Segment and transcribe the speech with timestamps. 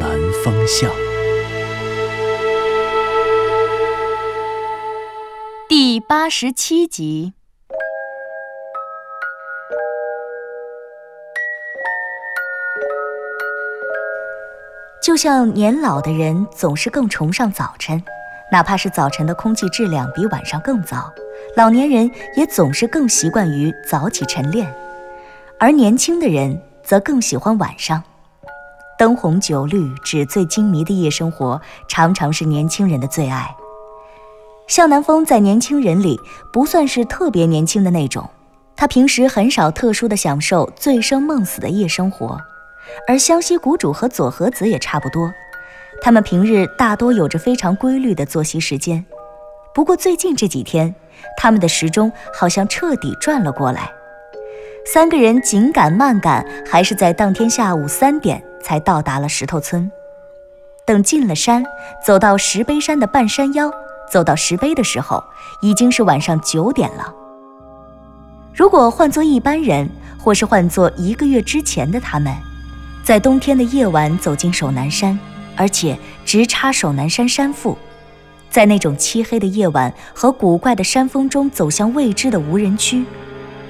[0.00, 0.10] 南
[0.44, 0.90] 风向》
[5.68, 7.32] 第八十七集。
[15.02, 18.02] 就像年老的人总是更崇尚早晨，
[18.50, 21.12] 哪怕是早晨的空气质量比晚上更糟，
[21.56, 24.72] 老年人也总是更习惯于早起晨练，
[25.60, 28.02] 而年轻的人则更喜欢晚上。
[28.98, 33.54] 灯红酒绿、纸醉金迷的夜生活，常常是年轻人的最爱。
[34.66, 36.18] 向南风在年轻人里
[36.52, 38.28] 不算是特别年轻的那种，
[38.74, 42.40] 他平时很少特殊的享受醉生梦死的夜生活，
[43.06, 45.30] 而湘西谷主和佐和子也差不多，
[46.00, 49.04] 他们平日大多有着非常规律的作息时间。
[49.74, 50.94] 不过最近这几天，
[51.36, 53.92] 他们的时钟好像彻底转了过来，
[54.86, 59.88] 三个人紧赶慢赶，还是在当天下午三点才到达了石头村。
[60.84, 61.64] 等进了山，
[62.04, 63.70] 走到石碑山的半山腰。
[64.10, 65.22] 走到石碑的时候，
[65.60, 67.14] 已经是晚上九点了。
[68.52, 72.34] 如果换做一般人，或是换做一个月之前的他们，
[73.04, 75.16] 在冬天的夜晚走进守南山，
[75.56, 77.76] 而且直插守南山山腹，
[78.50, 83.04] 在那种漆黑的夜晚和古怪的山峰中走向未知的无人区，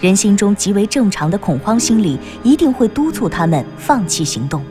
[0.00, 4.62] 人心中极为正常的恐慌心理一定会督促他们放弃行动，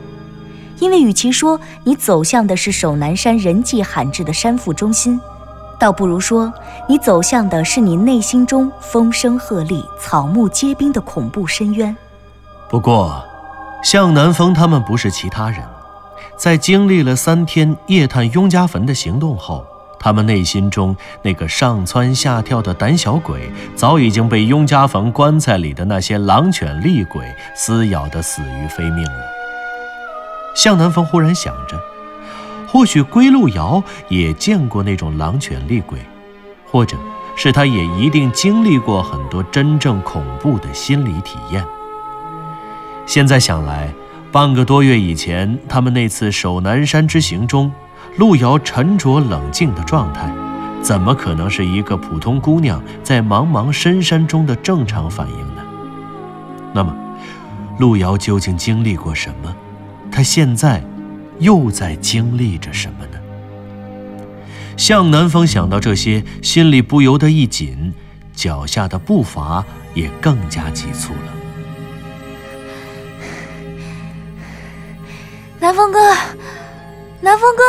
[0.78, 5.18] 因为与其说你走向的是守南山人迹罕至的山腹中心，
[5.78, 6.52] 倒不如说，
[6.88, 11.96] 你走向的是你内心中风声鹤唳、草木皆兵的恐怖深渊。
[12.68, 13.24] 不过，
[13.82, 15.60] 向南风他们不是其他人，
[16.36, 19.64] 在经历了三天夜探雍家坟的行动后，
[19.98, 29.35] 他们内心中那个上蹿下跳的胆小鬼，早已经被雍家坟棺材里的那些狼犬厉鬼撕咬得死于非命了。
[30.56, 31.80] 向南风忽然想着。
[32.66, 36.00] 或许归路遥也见过那种狼犬厉鬼，
[36.66, 36.96] 或者
[37.36, 41.64] 是他也一定经历过很多真正恐怖的心理体验。
[43.06, 43.94] 现在想来，
[44.32, 47.70] 半个多月以前他们那次守南山之行中，
[48.16, 50.30] 路遥沉着冷静的状态，
[50.82, 55.62] 怎么可能是一个普通姑娘在茫茫深山中的正常反应呢？
[56.74, 56.94] 那么，
[57.78, 59.54] 路遥究竟经历过什么？
[60.16, 60.82] 他现在？
[61.38, 63.18] 又在经历着什么呢？
[64.78, 67.92] 向南风想到这些，心里不由得一紧，
[68.34, 69.62] 脚下的步伐
[69.92, 71.34] 也更加急促了。
[75.60, 75.98] 南风哥，
[77.20, 77.62] 南风哥！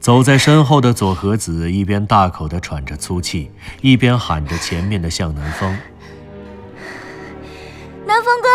[0.00, 5.78] 走在身后的左和子一边大口的喘着粗气，一边喊着前面的向南风
[8.04, 8.48] ：“南风哥！”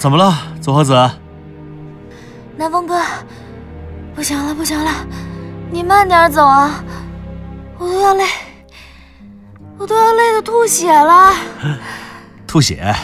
[0.00, 0.94] 怎么了，左和子？
[2.56, 2.98] 南风哥，
[4.14, 4.90] 不行了，不行了，
[5.70, 6.82] 你慢点走啊！
[7.76, 8.24] 我都要累，
[9.76, 11.34] 我都要累得吐血了。
[12.48, 12.80] 吐血？
[12.80, 12.96] 啊！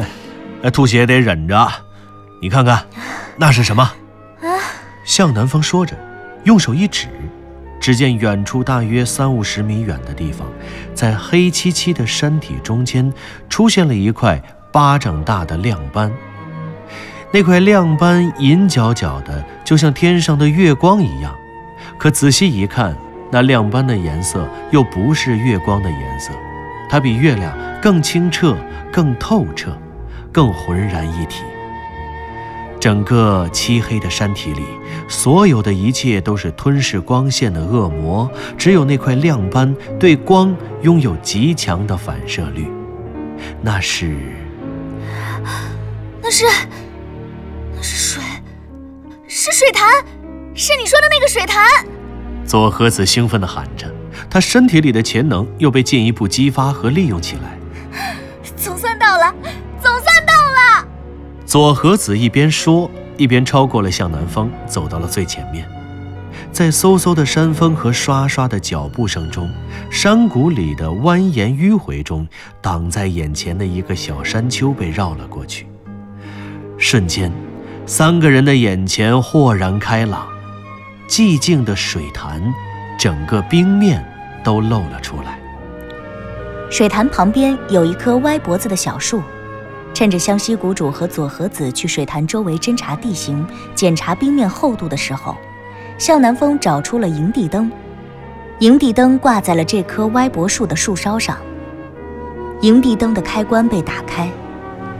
[0.72, 1.70] 吐血得忍着。
[2.40, 2.86] 你看看，
[3.36, 3.82] 那是什么？
[4.40, 4.48] 啊！
[5.04, 5.94] 向南风说着，
[6.44, 7.08] 用手一指，
[7.78, 10.48] 只见远处大约三五十米远的地方，
[10.94, 13.12] 在黑漆漆的山体中间，
[13.50, 16.12] 出现了一块巴掌大的亮斑。
[17.30, 21.34] 那块亮斑银角角的，就像天上的月光一样。
[21.98, 22.96] 可仔细一看，
[23.30, 26.32] 那亮斑的颜色又不是月光的颜色，
[26.88, 28.56] 它比月亮更清澈、
[28.90, 29.76] 更透彻、
[30.32, 31.42] 更浑然一体。
[32.80, 34.62] 整个漆黑的山体里，
[35.08, 42.70] 所有的一切都是吞噬光线的恶魔，只有那块亮斑对光拥有极强的反射率。
[43.60, 44.16] 那是，
[46.28, 46.44] 那是。
[47.80, 48.22] 是水，
[49.26, 49.88] 是水潭，
[50.54, 51.66] 是你说的那个水潭。
[52.44, 53.90] 佐和子兴奋地喊着，
[54.28, 57.58] 他身体里的潜能又被进一步激发和利用起来。
[58.56, 59.34] 总算到了，
[59.80, 60.86] 总算到了。
[61.46, 65.66] 佐和子一边说，一边超过了向南风，走到了最前面。
[66.52, 69.50] 在嗖嗖的山风和刷刷的脚步声中，
[69.90, 72.28] 山谷里的蜿蜒迂回中，
[72.60, 75.66] 挡在眼前的一个小山丘被绕了过去，
[76.78, 77.30] 瞬间。
[77.84, 80.28] 三个人的眼前豁然开朗，
[81.08, 82.42] 寂静的水潭，
[82.98, 84.04] 整个冰面
[84.44, 85.38] 都露了出来。
[86.70, 89.22] 水潭旁边有一棵歪脖子的小树。
[89.94, 95.34] 趁着湘西谷主和佐和子去水潭周围侦察地形、检查冰面厚度的时候，
[95.96, 97.72] 向南风找出了营地灯。
[98.60, 101.38] 营地灯挂在了这棵歪脖树的树梢上。
[102.60, 104.30] 营地灯的开关被打开，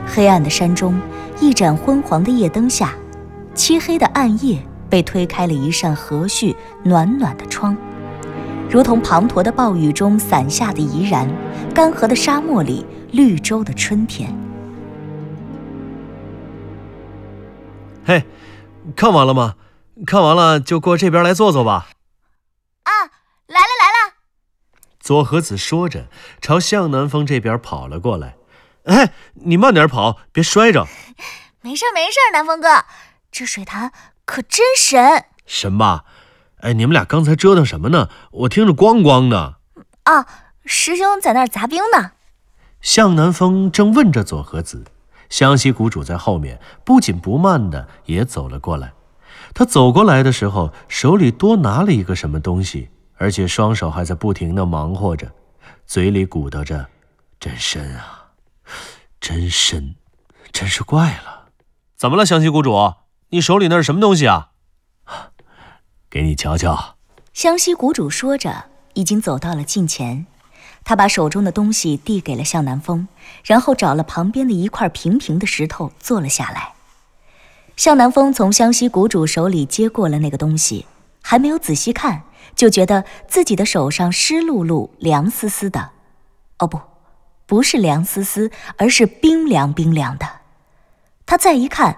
[0.06, 0.98] 黑暗的山中，
[1.40, 2.94] 一盏昏黄的夜灯下，
[3.54, 6.54] 漆黑的暗夜被推开了一扇和煦
[6.84, 7.76] 暖暖的窗，
[8.68, 11.28] 如同滂沱的暴雨中伞下的怡然，
[11.72, 14.36] 干涸的沙漠里绿洲的春天。
[18.04, 18.24] 嘿，
[18.96, 19.54] 看完了吗？
[20.06, 21.88] 看完了就过这边来坐坐吧。
[22.82, 22.90] 啊，
[23.46, 24.14] 来了来了！
[24.98, 26.08] 左和子说着，
[26.40, 28.37] 朝向南方这边跑了过来。
[28.88, 30.86] 哎，你慢点跑，别摔着。
[31.60, 32.84] 没事没事，南风哥，
[33.30, 33.92] 这水潭
[34.24, 35.24] 可真神。
[35.46, 36.04] 神吧？
[36.60, 38.08] 哎，你们俩刚才折腾什么呢？
[38.32, 39.56] 我听着咣咣的。
[40.04, 40.26] 啊，
[40.64, 42.12] 师兄在那儿砸冰呢。
[42.80, 44.84] 向南风正问着左和子。
[45.28, 48.94] 湘西谷主在后面不紧不慢的也走了过来。
[49.52, 52.88] 他走过来的时候，手里多拿了一个什么东西，
[53.18, 55.30] 而且双手还在不停的忙活着，
[55.84, 56.88] 嘴里鼓捣着
[57.38, 58.17] ：“真深啊，
[59.20, 59.96] 真深，
[60.52, 61.48] 真是怪了。”
[61.96, 62.94] 怎么了，湘西谷主？
[63.30, 64.50] 你手里那是什么东西啊？
[66.08, 66.96] 给你瞧瞧。
[67.34, 70.26] 湘西谷主说着，已经走到了近前。
[70.84, 73.08] 他把手中的东西递给了向南风，
[73.44, 76.72] 然后找了旁边的一块平平的石头坐了下来。
[77.76, 80.86] 向南风从湘西谷主手里接过了那个东西，
[81.22, 82.22] 还没有仔细看，
[82.56, 85.90] 就觉得自己的手上湿漉漉、凉丝丝的。
[86.58, 86.80] 哦，不，
[87.48, 90.28] 不是凉丝丝，而是冰凉冰凉的。
[91.24, 91.96] 他再一看，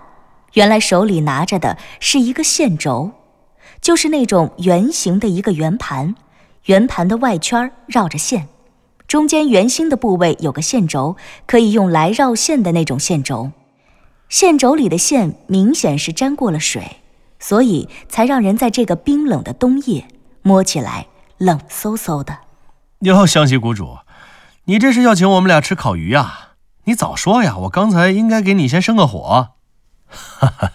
[0.53, 3.11] 原来手里拿着的是一个线轴，
[3.81, 6.15] 就是那种圆形的一个圆盘，
[6.67, 8.47] 圆盘的外圈绕着线。
[9.09, 11.17] 中间圆心的部位有个线轴，
[11.47, 13.51] 可以用来绕线的那种线轴。
[14.29, 16.99] 线轴里的线明显是沾过了水，
[17.41, 20.07] 所以才让人在这个冰冷的冬夜
[20.43, 21.09] 摸起来
[21.39, 22.39] 冷飕飕的。
[23.01, 23.97] 哟，湘西谷主，
[24.65, 26.51] 你这是要请我们俩吃烤鱼呀？
[26.85, 27.57] 你早说呀！
[27.59, 29.51] 我刚才应该给你先生个火。
[30.07, 30.71] 哈哈，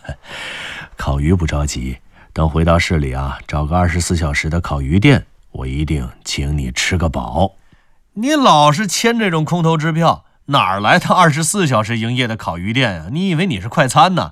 [0.96, 1.98] 烤鱼不着急，
[2.32, 7.54] 等回到市里啊，找个二十四小时的烤鱼店，我一定请你吃个饱。
[8.14, 13.06] 你老是签这种空头支票，哪儿来的二十四小时营业的烤鱼店呀？
[13.12, 14.32] 你以为你是快餐呢？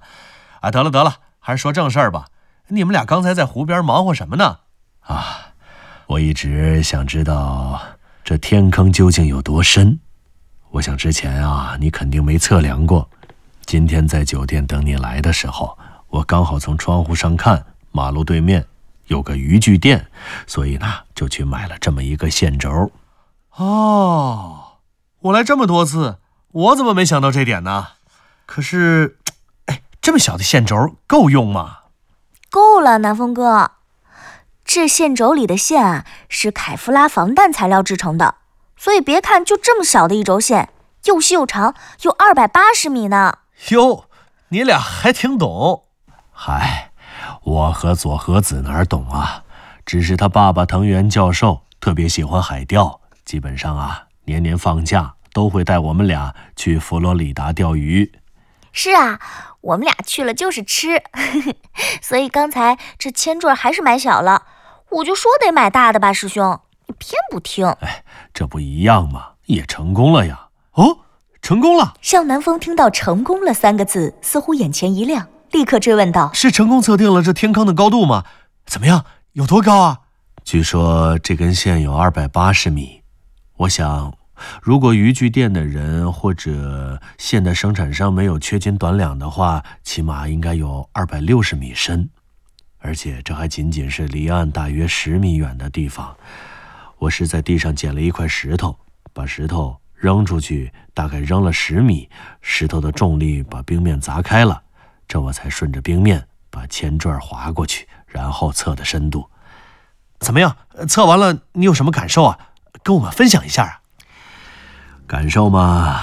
[0.61, 2.27] 啊，得了得了，还是说正事儿吧。
[2.69, 4.59] 你们俩刚才在湖边忙活什么呢？
[5.01, 5.53] 啊，
[6.07, 7.81] 我一直想知道
[8.23, 9.99] 这天坑究竟有多深。
[10.71, 13.09] 我想之前啊，你肯定没测量过。
[13.65, 15.77] 今天在酒店等你来的时候，
[16.07, 18.65] 我刚好从窗户上看，马路对面
[19.07, 20.09] 有个渔具店，
[20.47, 22.89] 所以呢，就去买了这么一个线轴。
[23.57, 24.77] 哦，
[25.19, 26.19] 我来这么多次，
[26.51, 27.87] 我怎么没想到这点呢？
[28.45, 29.17] 可是，
[29.65, 31.79] 哎，这么小的线轴够用吗？
[32.49, 33.71] 够了，南风哥，
[34.75, 38.37] 这线轴里的线啊是凯夫拉防弹材料制成的，
[38.75, 40.69] 所以别看就这么小的一轴线，
[41.03, 43.37] 又细又长，有二百八十米呢。
[43.69, 44.05] 哟，
[44.47, 45.83] 你俩还挺懂。
[46.31, 46.89] 嗨，
[47.43, 49.43] 我和佐和子哪懂啊？
[49.85, 52.99] 只是他爸爸藤原教授特别喜欢海钓。
[53.23, 58.11] 基本上啊，年年放假都会带我们俩去佛罗里达钓鱼。
[58.71, 59.19] 是啊，
[59.61, 61.03] 我们俩去了就是吃，
[62.01, 64.47] 所以刚才这铅坠还是买小了。
[64.93, 67.67] 我就说得买大的吧，师兄，你偏不听。
[67.81, 69.29] 哎，这不一样吗？
[69.45, 70.49] 也成功了呀！
[70.73, 70.99] 哦，
[71.41, 71.95] 成功了！
[71.99, 78.23] 向南风听到“成功了”三个字，似乎眼前一亮，立刻追问道：“是成功测定了这天坑的高度吗？
[78.67, 79.03] 怎么样？
[79.31, 80.01] 有多高啊？”
[80.45, 83.01] 据说这根线有二百八十米。
[83.57, 84.15] 我想，
[84.61, 92.09] 如果渔具店的人或者线的生产商没有缺斤短两的话，起码应该有二百六十米深，
[92.83, 96.15] 而且这还仅仅是离岸大约十米远的地方。
[96.97, 98.77] 我是在地上捡了一块石头，
[99.13, 102.09] 把石头扔出去，大概扔了十米，
[102.41, 104.61] 石头的重力把冰面砸开了，
[105.07, 109.29] 这我才顺着冰面把铅坠划过去，然后测的深度。
[110.19, 110.57] 怎么样？
[110.89, 112.37] 测完了你有什么感受啊？
[112.83, 113.79] 跟我们分享一下啊，
[115.07, 116.01] 感受嘛，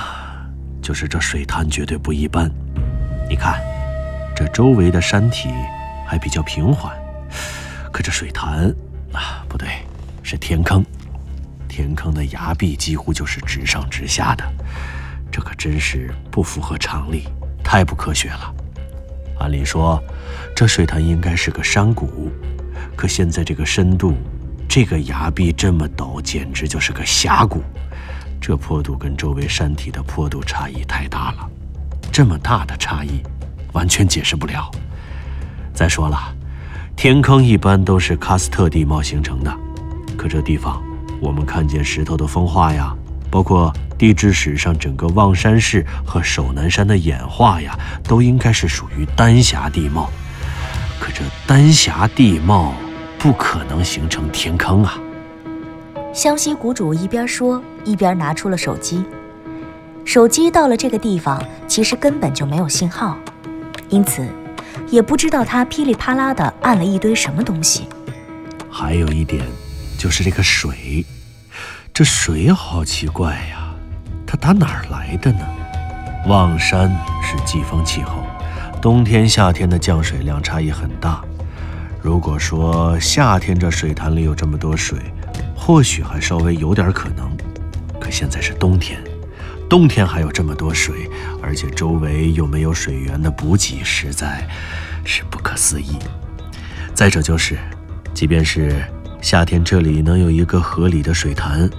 [0.81, 2.51] 就是这水潭绝对不一般。
[3.29, 3.61] 你看，
[4.35, 5.51] 这周围的山体
[6.11, 6.93] 还比较平缓，
[7.93, 8.69] 可这水潭
[9.13, 9.69] 啊，不对，
[10.25, 10.85] 是天坑。
[11.69, 14.45] 天坑的崖壁几乎就是直上直下的，
[15.31, 17.29] 这可真是不符合常理，
[17.63, 18.53] 太不科学了。
[19.39, 20.03] 按理说，
[20.53, 22.29] 这水潭应该是个山谷，
[22.97, 24.17] 可现在这个深度，
[24.69, 27.63] 这个崖壁这么陡，简直就是个峡谷。
[28.41, 31.49] 这坡度跟周围山体的坡度差异太大了，
[32.11, 33.23] 这么大的差异，
[33.75, 34.69] 完全解释不了。
[35.81, 36.19] 再说了，
[36.95, 39.51] 天坑一般都是喀斯特地貌形成的，
[40.15, 40.79] 可这地方，
[41.23, 42.95] 我们看见石头的风化呀，
[43.31, 50.11] 包括地质史上整个望山市和首南山的演化呀，都应该是属于丹霞地貌。
[51.01, 52.75] 可这丹霞地貌
[53.19, 54.99] 不可能形成天坑啊！
[56.13, 59.03] 湘西谷主一边说，一边拿出了手机。
[60.05, 63.17] 手机到了这个地方，其实根本就没有信号，
[63.89, 64.29] 因此
[64.91, 67.87] 也不知道他噼里啪啦的按了一堆什么东西。
[68.71, 69.45] 还有一点，
[69.99, 71.05] 就是这个水，
[71.93, 73.75] 这水好奇怪呀，
[74.27, 75.47] 它打哪儿来的呢？
[76.27, 76.91] 望山
[77.23, 78.25] 是季风气候，
[78.81, 81.23] 冬天夏天的降水量差异很大。
[82.03, 84.99] 如果说夏天这水潭里有这么多水，
[85.57, 87.37] 或许还稍微有点可能，
[88.01, 89.03] 可现在是冬天，
[89.71, 91.09] 冬天还有这么多水，
[91.41, 94.45] 而且周围又没有水源的补给，实在
[95.05, 95.97] 是不可思议。
[96.93, 97.57] 再者就是，
[98.13, 98.83] 即便是
[99.23, 101.71] 夏天这里能有一个合理的水潭，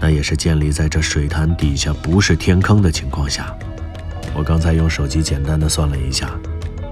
[0.00, 3.52] 那也是建立在这水潭底下不是天坑的情况下。
[4.32, 6.30] 我刚才用手机简单的算了一下，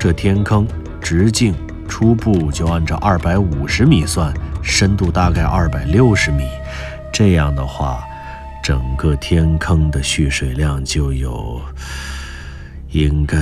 [0.01, 0.67] 这天坑
[1.01, 1.55] 直径
[1.87, 4.35] 初步就按照二百五十米算。
[4.65, 6.49] 深度大概二百六十米，
[7.13, 8.03] 这样的话，
[8.65, 11.61] 整个天坑的蓄水量就有
[12.93, 13.37] 应该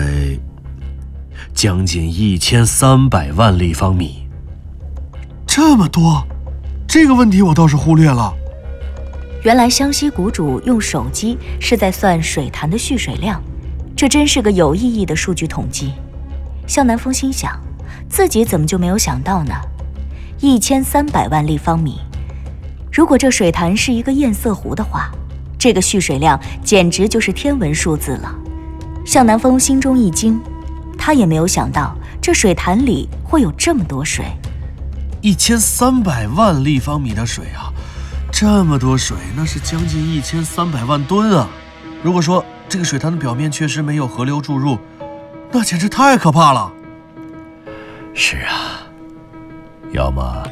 [1.55, 4.27] 将近一千三百万立方米。
[5.47, 6.27] 这么多，
[6.89, 8.35] 这个问题我倒是忽略了。
[9.45, 13.41] 原来湘西谷主用手机是在算水潭的蓄水量，
[13.95, 15.93] 这真是个有意义的数据统计。
[16.67, 17.57] 向南风心想，
[18.09, 19.55] 自己怎么就没有想到呢？
[20.41, 22.01] 一千三百万立方米，
[22.93, 25.11] 如果这水潭是一个堰塞湖的话，
[25.59, 28.35] 这个蓄水量简直就是天文数字了。
[29.05, 30.39] 向南风心中一惊，
[30.99, 34.27] 他也没有想到这水潭里会有这么多水。
[35.23, 37.73] 一千三百万立方米的水啊，
[38.31, 41.49] 这么多水，那是将近一千三百万吨啊！
[42.03, 44.79] 如果说这个水潭的表面确实没有河流注入，
[45.51, 46.71] 那简直太可怕了。
[48.13, 48.83] 是啊。
[49.93, 50.43] 要么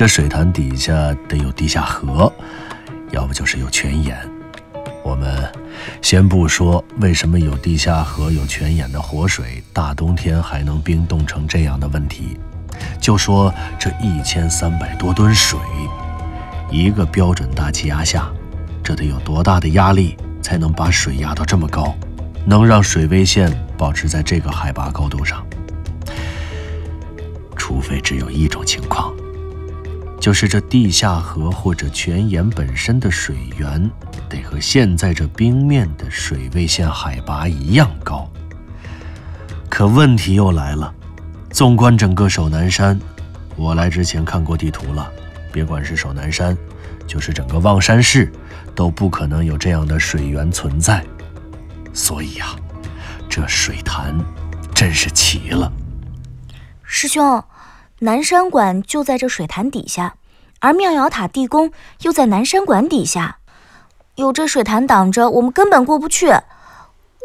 [0.00, 2.32] 这水潭底下得有地下河，
[3.10, 4.16] 要不就是有泉眼。
[5.04, 5.46] 我们
[6.00, 12.38] 先不说为什么有地下河、有泉眼的活水，大冬天还能冰冻成这样的问题，
[12.98, 15.60] 就说这一千三百多吨水，
[16.70, 18.32] 一个标准大气压下，
[18.82, 21.94] 这得有多大的压力才能把水压到这么高，
[22.46, 25.46] 能让水位线保持在这个海拔高度上？
[27.54, 29.12] 除非只有一种情况，
[30.20, 33.90] 就是这地下河或者泉眼本身的水源
[34.28, 38.30] 得和现在这冰面的水位线海拔一样高。
[39.70, 40.92] 可问题又来了，
[41.50, 43.00] 纵观整个首南山，
[43.56, 45.10] 我来之前看过地图了，
[45.50, 46.54] 别管是首南山，
[47.06, 48.30] 就是整个望山市，
[48.74, 51.02] 都不可能有这样的水源存在。
[51.94, 52.54] 所以呀，
[53.28, 54.14] 这水潭
[54.74, 55.72] 真是奇了，
[56.84, 57.42] 师兄。
[58.02, 60.14] 南山馆就在这水潭底下，
[60.60, 63.38] 而妙瑶塔地宫又在南山馆底下，
[64.14, 66.32] 有这水潭挡着，我们根本过不去。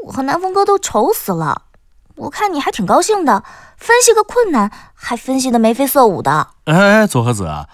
[0.06, 1.64] 我和南风哥都愁死了。
[2.16, 3.44] 我看你还挺高兴的，
[3.78, 6.50] 分析个困难还分析的眉飞色舞的。
[6.66, 7.68] 哎，左和子，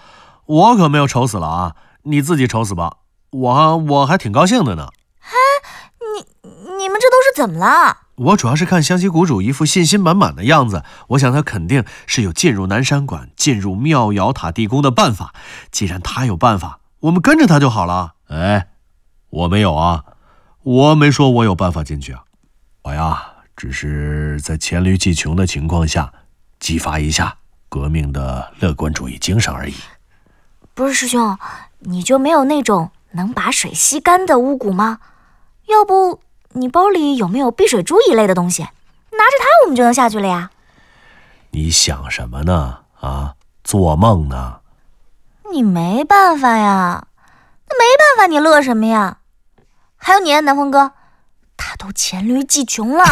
[0.46, 2.98] 我可没有愁死了啊，你自己愁死吧。
[3.30, 4.88] 我我还挺高兴的呢。
[5.22, 5.34] 哎，
[6.14, 6.24] 你
[6.76, 7.98] 你们这都是怎么了？
[8.22, 15.34] 我主要是看湘西谷主一副信心满满的样子，我想他肯定是有进入南山馆、进入妙瑶塔地宫的办法。
[15.70, 18.14] 既然他有办法，我们跟着他就好了。
[18.28, 18.68] 哎，
[19.30, 20.04] 我没有啊，
[20.62, 22.22] 我没说我有办法进去啊，
[22.84, 23.22] 我呀，
[23.56, 26.12] 只是在黔驴技穷的情况下，
[26.60, 27.36] 激发一下
[27.68, 29.74] 革命的乐观主义精神而已。
[30.74, 31.36] 不是师兄，
[31.80, 35.00] 你就没有那种能把水吸干的巫蛊吗？
[35.68, 36.21] 要不？
[36.54, 38.62] 你包里有没有避水珠一类的东西？
[38.62, 40.50] 拿着它，我们就能下去了呀。
[41.50, 42.78] 你想什么呢？
[43.00, 44.60] 啊，做梦呢？
[45.52, 47.06] 你没办法呀，
[47.68, 49.18] 那没办法，你乐什么呀？
[49.96, 50.92] 还有你，南风哥，
[51.56, 53.04] 他都黔驴技穷了。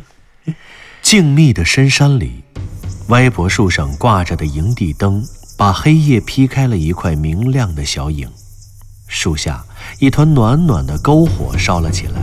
[1.02, 2.44] 静谧的深山里，
[3.08, 5.22] 歪脖树上挂着的营地灯，
[5.56, 8.32] 把黑夜劈开了一块明亮的小影。
[9.06, 9.64] 树下，
[10.00, 12.22] 一团暖暖的篝火烧了起来，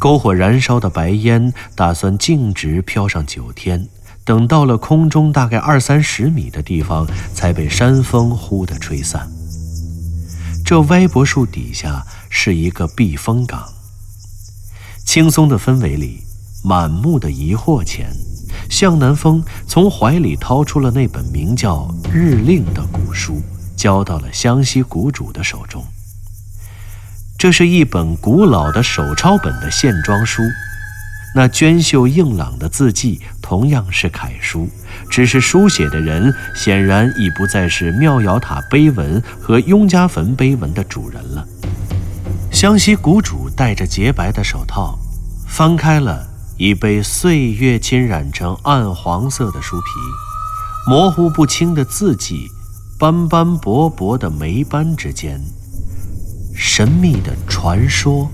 [0.00, 3.86] 篝火燃烧的白烟打算径直飘上九天，
[4.24, 9.30] 等到了空中大概二三十米的地方，才被山风忽地吹散。
[10.64, 13.62] 这歪脖树底下是一个避风港。
[15.06, 16.24] 轻松的氛围里，
[16.64, 18.10] 满目的疑惑前，
[18.68, 23.40] 向南风从怀里掏出了那本名叫《日令》的古书，
[23.76, 25.84] 交到了湘西谷主的手中。
[27.42, 30.44] 这是一本古老的手抄本的线装书，
[31.34, 34.68] 那娟秀硬朗的字迹同样是楷书，
[35.10, 41.44] 只是书写的人显然已不再是妙瑶塔碑文和雍家坟碑文的主人了。
[42.52, 44.96] 湘西谷主戴着洁白的手套，
[45.48, 46.24] 翻开了
[46.58, 49.86] 已被岁月侵染成暗黄色的书皮，
[50.88, 52.48] 模糊不清的字迹，
[53.00, 55.42] 斑斑驳驳的霉斑之间。
[56.54, 58.30] 神秘的传说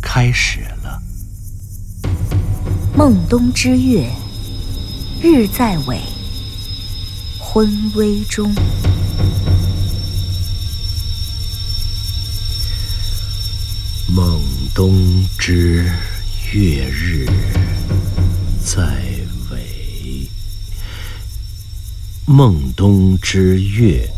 [0.00, 1.02] 开始了。
[2.96, 4.08] 孟冬之月，
[5.22, 5.98] 日在尾，
[7.38, 8.54] 昏微中。
[14.08, 14.40] 孟
[14.74, 15.90] 冬之
[16.52, 17.26] 月，日
[18.64, 19.02] 在
[19.50, 20.28] 尾。
[22.26, 24.08] 孟冬之月，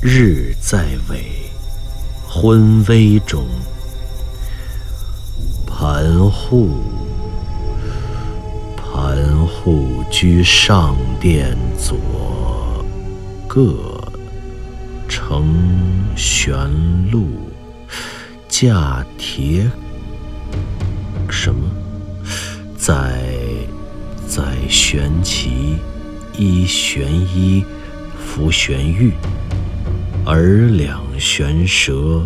[0.00, 1.49] 日在尾。
[2.32, 3.44] 昏微中，
[5.66, 6.70] 盘户，
[8.76, 11.98] 盘户居上殿左，
[13.48, 14.00] 各
[15.08, 15.44] 乘
[16.14, 16.54] 玄
[17.10, 17.26] 路，
[18.48, 19.68] 驾铁
[21.28, 21.68] 什么？
[22.76, 23.28] 在
[24.28, 25.78] 在悬旗，
[26.38, 27.64] 依玄衣，
[28.16, 29.12] 扶玄玉。
[30.30, 32.24] 耳两悬蛇，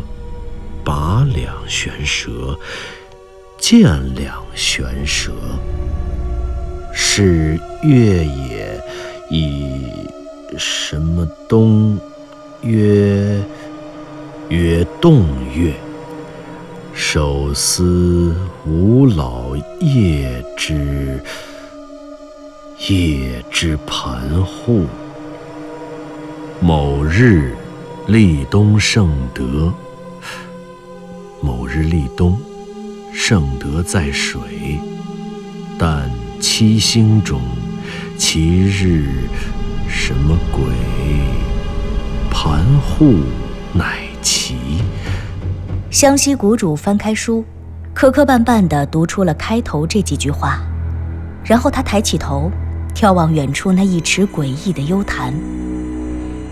[0.85, 2.55] 把两悬蛇，
[3.57, 5.33] 剑两悬蛇。
[6.93, 8.79] 是月也，
[9.31, 9.87] 以
[10.59, 11.99] 什么东？
[12.61, 13.43] 曰
[14.51, 15.73] 曰洞月。
[16.93, 18.37] 手思
[18.67, 21.19] 吾老夜之
[22.87, 24.85] 夜之盘户。
[26.61, 27.57] 某日。
[28.07, 29.73] 立冬圣德，
[31.41, 32.39] 某日立冬，
[33.15, 34.79] 圣德在水，
[35.79, 37.41] 但七星中，
[38.19, 39.07] 其日
[39.89, 40.63] 什么鬼？
[42.31, 43.15] 盘户
[43.73, 44.83] 乃奇。
[45.91, 47.43] 湘西谷主翻开书，
[47.95, 50.61] 磕磕绊绊地读出了开头这几句话，
[51.43, 52.51] 然后他抬起头，
[52.95, 55.33] 眺望远处那一池诡异的幽潭。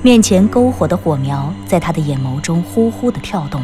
[0.04, 3.62] 面前篝火的火苗在他的眼眸中呼呼地跳动，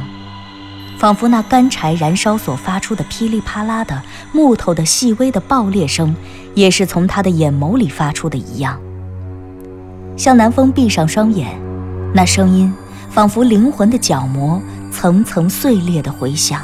[0.96, 6.14] 仿佛那干柴燃烧所发出的噼里啪啦的木头的细微的爆裂声，
[6.54, 8.78] 也是从他的眼眸里发出的一样。
[10.16, 11.60] 向南风闭上双眼，
[12.14, 12.72] 那声音
[13.10, 16.62] 仿佛灵魂的角膜层层碎裂的回响。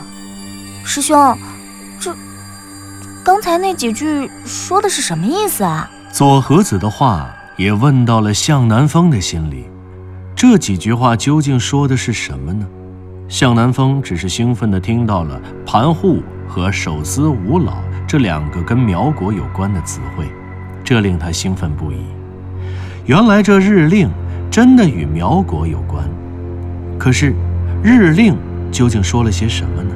[0.84, 1.36] 师兄，
[1.98, 2.14] 这
[3.24, 5.90] 刚才那几句说的是什么意思啊？
[6.12, 7.28] 左和子的话。
[7.56, 9.66] 也问到了向南风的心里，
[10.34, 12.66] 这几句话究竟说的是什么呢？
[13.28, 17.74] 向南风只是兴奋地听到了“盘户”和“手撕五老”
[18.06, 20.26] 这两个跟苗国有关的词汇，
[20.82, 21.96] 这令他兴奋不已。
[23.06, 24.10] 原来这日令
[24.50, 26.04] 真的与苗国有关。
[26.98, 27.34] 可是，
[27.82, 28.36] 日令
[28.72, 29.90] 究竟说了些什么呢？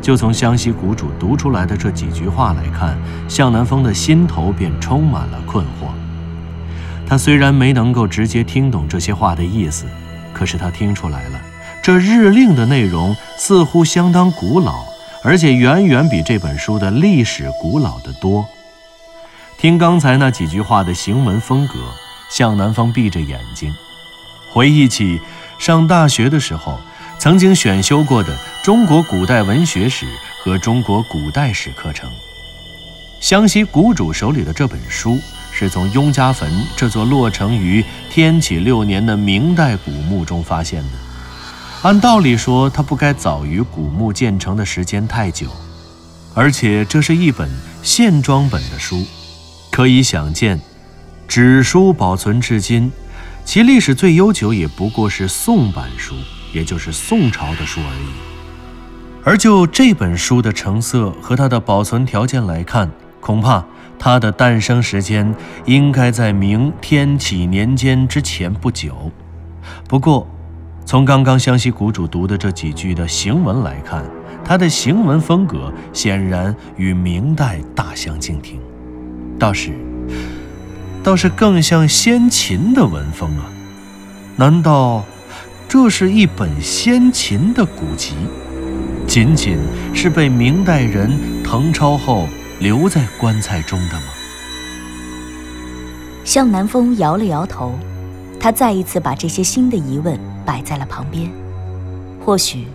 [0.00, 2.96] 就从湘西谷主读出来的这几句话来看，
[3.28, 5.88] 向南风的心头便充满了困惑。
[7.12, 9.84] 他虽然没能够直接听懂这些话的意思，
[10.32, 11.38] 可是他听出来了，
[11.82, 14.86] 这日令的内容似乎相当古老，
[15.22, 18.48] 而且远远比这本书的历史古老得多。
[19.58, 21.74] 听刚才那几句话的行文风格，
[22.30, 23.70] 向南风闭着眼睛，
[24.50, 25.20] 回忆起
[25.58, 26.80] 上大学的时候
[27.18, 30.06] 曾经选修过的中国古代文学史
[30.42, 32.10] 和中国古代史课程。
[33.20, 35.20] 湘西谷主手里的这本书。
[35.52, 40.88] 是从雍家坟这座落成于天启六年的明代古墓中发现的。
[41.82, 45.48] 按道理说，它不该早于古墓建成的时间太久，
[46.34, 47.48] 而且这是一本
[47.82, 49.04] 线装本的书，
[49.70, 50.60] 可以想见，
[51.28, 52.90] 纸书保存至今，
[53.44, 56.14] 其历史最悠久也不过是宋版书，
[56.52, 58.06] 也就是宋朝的书而已。
[59.24, 63.64] 而就这本书的成色和它的保存条件来看，恐怕。
[64.04, 65.32] 它的诞生时间
[65.64, 69.12] 应该在明天启年间之前不久。
[69.88, 70.26] 不过，
[70.84, 74.04] 从刚刚湘西谷主读的这几句的行文来看，
[74.44, 78.58] 他的行文风格显然与明代大相径庭，
[79.38, 79.70] 倒是，
[81.04, 83.46] 倒是更像先秦的文风啊！
[84.34, 85.04] 难道
[85.68, 88.16] 这是一本先秦的古籍？
[89.06, 89.58] 仅仅
[89.94, 91.08] 是被明代人
[91.44, 92.26] 誊抄后
[92.62, 94.06] 留在棺材中的吗？
[96.24, 97.76] 向南风摇了摇头，
[98.38, 101.28] 他再一次把这些新的疑问摆在了旁边。
[102.24, 102.68] 或许，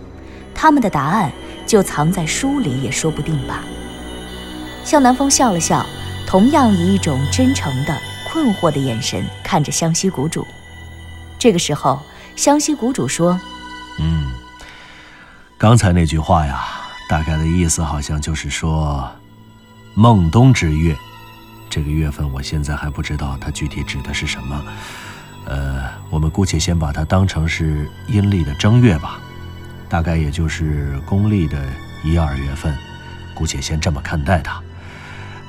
[0.54, 1.32] 他们的答案
[1.66, 3.64] 就藏在书里，也说不定吧。
[4.84, 5.86] 向南风笑了笑，
[6.26, 7.98] 同样以一种真诚的、
[8.30, 10.46] 困惑的眼神看着湘西谷主。
[11.38, 11.98] 这个时候，
[12.36, 13.40] 湘西谷主说
[13.98, 14.26] ：“嗯。”
[15.56, 16.62] 刚才那句话呀，
[17.08, 19.10] 大概的意思好像就是说，
[20.00, 20.96] 孟冬之月，
[21.68, 24.64] 这个月份我现在还不知道它具体指的是什么。
[25.44, 29.18] 呃，我们姑且先把它当成是阴历的正月吧，
[29.88, 31.58] 大概也就是公历的
[32.04, 32.72] 一二月份，
[33.34, 34.62] 姑且先这么看待它。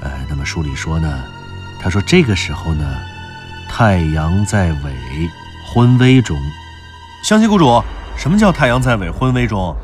[0.01, 1.23] 呃，那么书里说呢，
[1.79, 2.83] 他说这个时候呢，
[3.69, 5.29] 太阳在尾，
[5.71, 6.35] 昏微中。
[7.23, 7.83] 湘西谷主，
[8.17, 9.75] 什么叫太阳在尾，昏微中？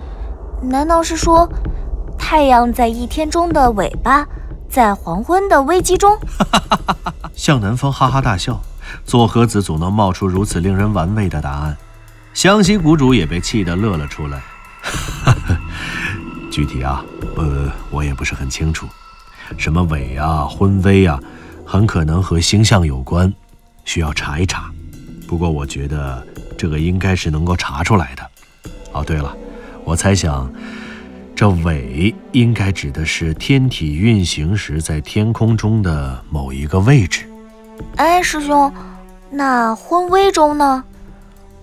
[0.64, 1.48] 难道是说，
[2.18, 4.26] 太阳在一天中的尾巴，
[4.76, 6.20] 在黄昏的危机中？
[7.34, 8.62] 向南风哈哈大笑，
[9.06, 11.78] 左和子总能冒出如此令人玩味的答案，
[12.34, 14.42] 湘西谷主也被气得乐了出来。
[16.52, 17.02] 具体啊，
[17.38, 18.86] 呃，我也不是很清楚，
[19.58, 21.18] 什么尾啊、昏微啊，
[21.66, 23.34] 很可能和星象有关，
[23.86, 24.70] 需要查一查。
[25.26, 26.22] 不过我觉得
[26.58, 28.30] 这个应该是能够查出来的。
[28.92, 29.34] 哦，对了。
[29.86, 30.52] 我猜想，
[31.36, 37.28] 这尾应该指的是天体运行时在天空中的某一个位置。
[37.98, 38.72] 哎，师兄，
[39.30, 40.82] 那昏微中呢？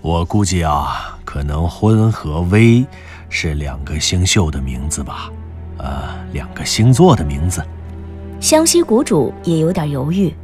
[0.03, 2.85] 我估计啊，可能昏和微
[3.31, 5.31] 是两个星宿的名字吧，
[5.79, 7.65] 呃，两个星座的名字。
[8.41, 10.35] 湘西谷主也有点犹豫，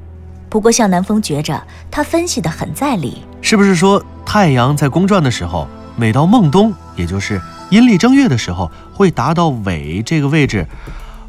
[0.49, 3.19] 不过向南风觉着他分析的很在理。
[3.43, 7.39] 是不是说太阳在公转的时候，每到孟冬，也就是？
[7.71, 10.67] 阴历正月的时候会达到尾这个位置，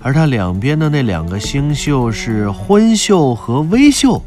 [0.02, 4.24] 而它两边的那两个星宿是昏宿和微宿。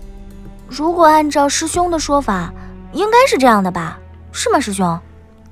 [0.68, 2.52] 如果按照师兄的说法，
[2.92, 3.98] 应该是这样的吧？
[4.30, 4.98] 是吗，师兄？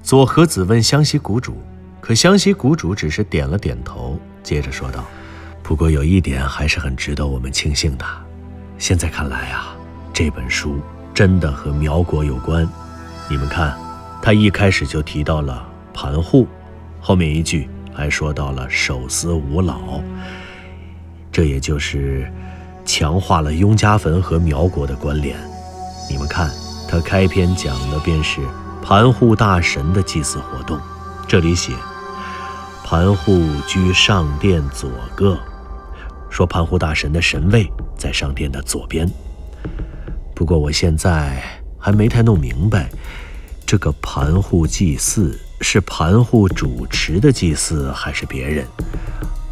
[0.03, 1.57] 左和子问湘西谷主，
[2.01, 5.05] 可湘西谷主只是点了点头，接着说道
[5.63, 8.05] ：“不过有一点还是很值得我们庆幸的，
[8.79, 9.75] 现在看来啊，
[10.13, 10.79] 这本书
[11.15, 12.69] 真的和苗国有关。
[13.29, 13.75] 你们看，
[14.23, 16.47] 他一开始就提到了。”盘户，
[17.01, 20.01] 后面一句还说到了手撕五老，
[21.33, 22.31] 这也就是
[22.85, 25.37] 强化了雍家坟和苗国的关联。
[26.11, 26.51] 你们看，
[26.89, 28.41] 他开篇讲的便是
[28.83, 30.79] 盘户大神的祭祀活动。
[31.29, 31.73] 这里写
[32.85, 35.39] 盘户居上殿左个，
[36.29, 39.09] 说盘户大神的神位在上殿的左边。
[40.35, 41.41] 不过我现在
[41.79, 42.91] 还没太弄明白，
[43.65, 45.39] 这个盘户祭祀。
[45.61, 48.67] 是盘户主持的祭祀，还是别人，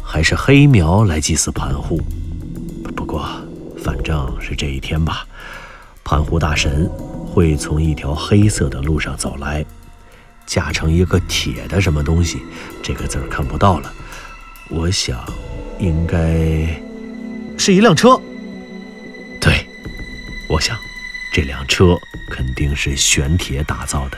[0.03, 2.01] 还是黑苗来祭祀盘户？
[2.95, 3.29] 不过，
[3.77, 5.25] 反正是这一天吧。
[6.03, 6.89] 盘户大神
[7.25, 9.63] 会从一条黑色的路上走来，
[10.47, 12.39] 架成一个铁的什么东西，
[12.81, 13.93] 这个字儿看不到了。
[14.69, 15.23] 我想，
[15.77, 16.19] 应该
[17.57, 18.19] 是一辆车。
[19.39, 19.65] 对，
[20.49, 20.75] 我想，
[21.33, 21.95] 这辆车
[22.31, 24.17] 肯定是玄铁打造的。